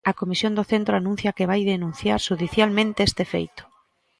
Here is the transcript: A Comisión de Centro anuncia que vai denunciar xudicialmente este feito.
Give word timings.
A 0.09 0.17
Comisión 0.21 0.53
de 0.57 0.63
Centro 0.71 0.93
anuncia 0.95 1.35
que 1.37 1.49
vai 1.51 1.61
denunciar 1.73 2.19
xudicialmente 2.27 2.99
este 3.09 3.23
feito. 3.33 3.63